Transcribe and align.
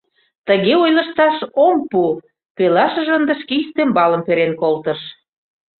—Тыге 0.47 0.73
ойлышташ 0.83 1.37
ом 1.65 1.75
пу!— 1.91 2.01
пелашыже 2.57 3.11
ынде 3.19 3.33
шке 3.41 3.53
ӱстембалым 3.63 4.21
перен 4.27 4.53
колтыш. 4.61 4.99